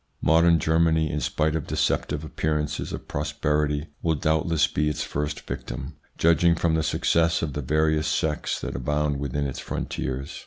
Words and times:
Modern 0.23 0.57
Germany, 0.57 1.11
in 1.11 1.19
spite 1.19 1.55
of 1.55 1.67
deceptive 1.67 2.23
appearances 2.23 2.91
of 2.91 3.07
prosperity, 3.07 3.85
will 4.01 4.15
doubtless 4.15 4.65
be 4.65 4.89
its 4.89 5.03
first 5.03 5.41
victim, 5.41 5.95
judging 6.17 6.55
from 6.55 6.73
the 6.73 6.81
success 6.81 7.43
of 7.43 7.53
the 7.53 7.61
various 7.61 8.07
sects 8.07 8.59
that 8.61 8.75
abound 8.75 9.19
within 9.19 9.45
its 9.45 9.59
frontiers. 9.59 10.39